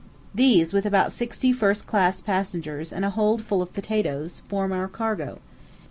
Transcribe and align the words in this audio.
These, 0.33 0.73
with 0.73 0.87
about 0.87 1.11
sixty 1.11 1.53
first 1.53 1.85
class 1.85 2.21
passengers 2.21 2.91
and 2.91 3.05
a 3.05 3.11
hold 3.11 3.43
full 3.43 3.61
of 3.61 3.71
potatoes, 3.71 4.39
form 4.47 4.71
our 4.71 4.87
cargo. 4.87 5.37